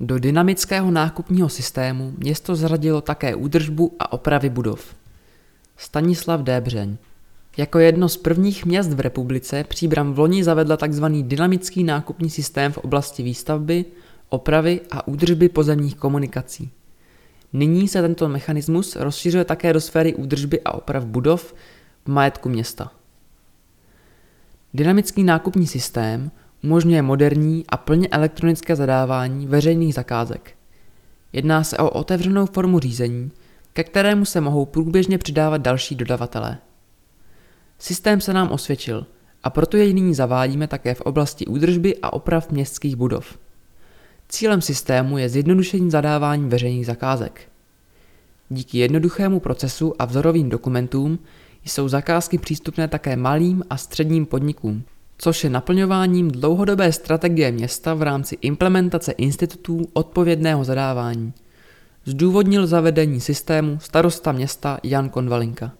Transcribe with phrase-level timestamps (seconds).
[0.00, 4.94] Do dynamického nákupního systému město zařadilo také údržbu a opravy budov.
[5.76, 6.96] Stanislav Débřeň
[7.56, 11.04] jako jedno z prvních měst v republice Příbram v loni zavedla tzv.
[11.22, 13.84] dynamický nákupní systém v oblasti výstavby,
[14.28, 16.70] opravy a údržby pozemních komunikací.
[17.52, 21.54] Nyní se tento mechanismus rozšiřuje také do sféry údržby a oprav budov
[22.04, 22.92] v majetku města.
[24.74, 26.30] Dynamický nákupní systém
[26.64, 30.54] umožňuje moderní a plně elektronické zadávání veřejných zakázek.
[31.32, 33.30] Jedná se o otevřenou formu řízení,
[33.72, 36.58] ke kterému se mohou průběžně přidávat další dodavatelé.
[37.78, 39.06] Systém se nám osvědčil
[39.42, 43.38] a proto jej nyní zavádíme také v oblasti údržby a oprav městských budov.
[44.28, 47.48] Cílem systému je zjednodušení zadávání veřejných zakázek.
[48.48, 51.18] Díky jednoduchému procesu a vzorovým dokumentům
[51.64, 54.82] jsou zakázky přístupné také malým a středním podnikům,
[55.18, 61.32] což je naplňováním dlouhodobé strategie města v rámci implementace institutů odpovědného zadávání.
[62.04, 65.72] Zdůvodnil zavedení systému starosta města Jan Konvalinka.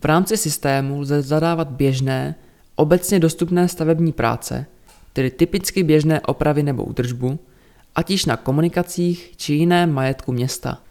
[0.00, 2.34] V rámci systému lze zadávat běžné,
[2.76, 4.66] obecně dostupné stavební práce,
[5.12, 7.38] tedy typicky běžné opravy nebo údržbu,
[7.94, 10.82] ať již na komunikacích či jiném majetku města.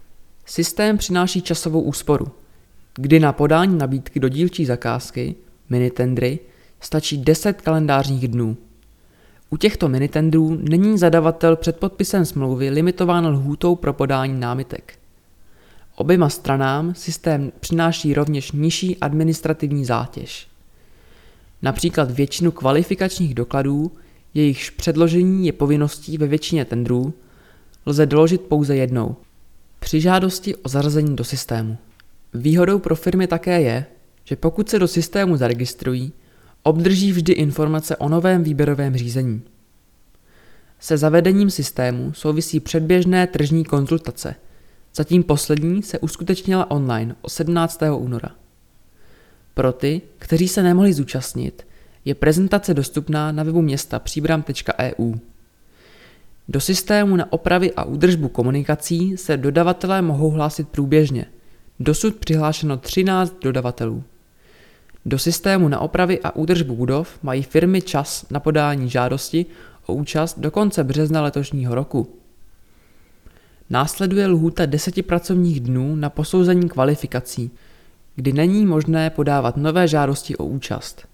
[0.45, 2.27] Systém přináší časovou úsporu,
[2.95, 5.35] kdy na podání nabídky do dílčí zakázky,
[5.69, 6.39] minitendry,
[6.81, 8.57] stačí 10 kalendářních dnů.
[9.49, 14.99] U těchto minitendrů není zadavatel před podpisem smlouvy limitován lhůtou pro podání námitek.
[15.95, 20.47] Oběma stranám systém přináší rovněž nižší administrativní zátěž.
[21.61, 23.91] Například většinu kvalifikačních dokladů,
[24.33, 27.13] jejichž předložení je povinností ve většině tendrů,
[27.85, 29.15] lze doložit pouze jednou.
[29.79, 31.77] Při žádosti o zařazení do systému.
[32.33, 33.85] Výhodou pro firmy také je,
[34.23, 36.13] že pokud se do systému zaregistrují,
[36.63, 39.41] obdrží vždy informace o novém výběrovém řízení.
[40.79, 44.35] Se zavedením systému souvisí předběžné tržní konzultace–
[44.95, 47.79] Zatím poslední se uskutečnila online o 17.
[47.97, 48.29] února.
[49.53, 51.67] Pro ty, kteří se nemohli zúčastnit,
[52.05, 55.13] je prezentace dostupná na webu města příbram.eu.
[56.47, 61.25] Do systému na opravy a údržbu komunikací se dodavatelé mohou hlásit průběžně.
[61.79, 64.03] Dosud přihlášeno 13 dodavatelů.
[65.05, 69.45] Do systému na opravy a údržbu budov mají firmy čas na podání žádosti
[69.85, 72.15] o účast do konce března letošního roku.
[73.69, 77.51] Následuje lhůta deseti pracovních dnů na posouzení kvalifikací,
[78.15, 81.07] kdy není možné podávat nové žádosti o účast.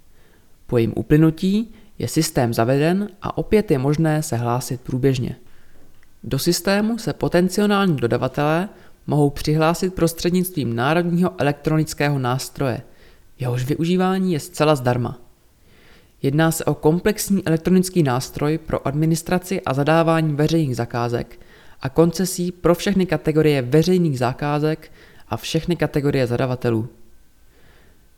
[0.67, 5.35] Po jejím uplynutí je systém zaveden a opět je možné se hlásit průběžně.
[6.23, 8.69] Do systému se potenciální dodavatelé
[9.07, 12.81] mohou přihlásit prostřednictvím Národního elektronického nástroje,
[13.39, 15.17] jehož využívání je zcela zdarma.
[16.21, 21.39] Jedná se o komplexní elektronický nástroj pro administraci a zadávání veřejných zakázek,
[21.81, 24.91] a koncesí pro všechny kategorie veřejných zakázek
[25.29, 26.87] a všechny kategorie zadavatelů.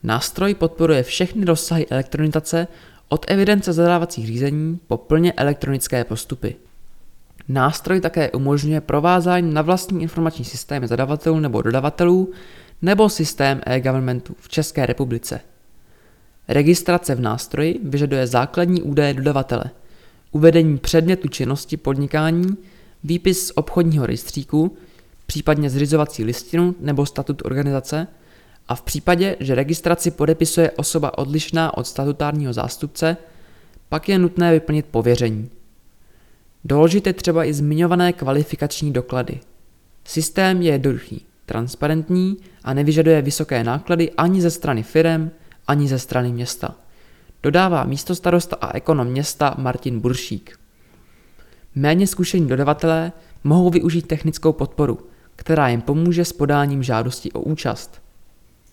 [0.03, 2.67] Nástroj podporuje všechny rozsahy elektronizace
[3.09, 6.55] od evidence zadávacích řízení po plně elektronické postupy.
[7.47, 12.31] Nástroj také umožňuje provázání na vlastní informační systémy zadavatelů nebo dodavatelů
[12.81, 15.39] nebo systém e-governmentu v České republice.
[16.47, 19.65] Registrace v nástroji vyžaduje základní údaje dodavatele,
[20.31, 22.57] uvedení předmětu činnosti podnikání,
[23.03, 24.77] výpis z obchodního rejstříku,
[25.25, 28.07] případně zřizovací listinu nebo statut organizace
[28.67, 33.17] a v případě, že registraci podepisuje osoba odlišná od statutárního zástupce,
[33.89, 35.49] pak je nutné vyplnit pověření.
[36.65, 39.39] Doložit je třeba i zmiňované kvalifikační doklady.
[40.05, 45.31] Systém je jednoduchý, transparentní a nevyžaduje vysoké náklady ani ze strany firem,
[45.67, 46.75] ani ze strany města.
[47.43, 50.59] Dodává místostarosta a ekonom města Martin Buršík.
[51.75, 53.11] Méně zkušení dodavatelé
[53.43, 54.99] mohou využít technickou podporu,
[55.35, 58.01] která jim pomůže s podáním žádosti o účast.